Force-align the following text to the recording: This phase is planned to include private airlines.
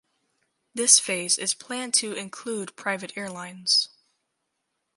This 0.73 0.97
phase 0.97 1.37
is 1.37 1.53
planned 1.53 1.93
to 1.93 2.13
include 2.13 2.75
private 2.75 3.15
airlines. 3.15 3.87